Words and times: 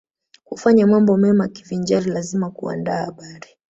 Kufanya 0.45 0.87
mambo 0.87 1.17
mema 1.17 1.47
kivinjari 1.47 2.11
lazima 2.11 2.49
kuandaa 2.51 3.05
habari 3.05 3.47